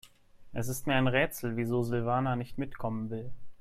Es 0.51 0.67
ist 0.67 0.87
mir 0.87 0.95
ein 0.95 1.05
Rätsel, 1.07 1.57
wieso 1.57 1.83
Silvana 1.83 2.35
nicht 2.35 2.57
mitkommen 2.57 3.11
will. 3.11 3.31